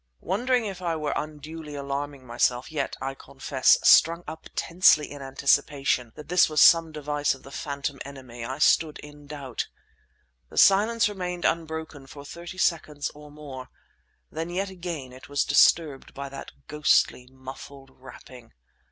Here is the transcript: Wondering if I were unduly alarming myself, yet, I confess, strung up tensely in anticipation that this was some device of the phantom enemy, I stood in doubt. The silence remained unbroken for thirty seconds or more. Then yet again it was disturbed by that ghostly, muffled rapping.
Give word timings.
Wondering 0.21 0.65
if 0.65 0.81
I 0.81 0.95
were 0.95 1.13
unduly 1.15 1.75
alarming 1.75 2.25
myself, 2.25 2.71
yet, 2.71 2.95
I 2.99 3.13
confess, 3.13 3.77
strung 3.83 4.23
up 4.27 4.47
tensely 4.55 5.11
in 5.11 5.21
anticipation 5.21 6.11
that 6.15 6.27
this 6.27 6.49
was 6.49 6.59
some 6.59 6.91
device 6.91 7.35
of 7.35 7.43
the 7.43 7.51
phantom 7.51 7.99
enemy, 8.03 8.43
I 8.43 8.57
stood 8.57 8.97
in 9.03 9.27
doubt. 9.27 9.67
The 10.49 10.57
silence 10.57 11.07
remained 11.07 11.45
unbroken 11.45 12.07
for 12.07 12.25
thirty 12.25 12.57
seconds 12.57 13.11
or 13.13 13.29
more. 13.29 13.69
Then 14.31 14.49
yet 14.49 14.71
again 14.71 15.13
it 15.13 15.29
was 15.29 15.43
disturbed 15.45 16.15
by 16.15 16.29
that 16.29 16.51
ghostly, 16.67 17.27
muffled 17.27 17.91
rapping. 17.91 18.53